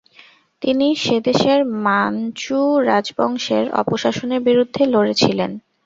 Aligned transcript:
তিনি 0.61 0.87
সেদেশের 0.97 1.59
মানচু 1.85 2.59
রাজবংশের 2.87 3.65
অপশাসনের 3.81 4.41
বিরুদ্ধে 4.47 4.83
লড়ে 4.93 5.13
ছিলেন। 5.13 5.51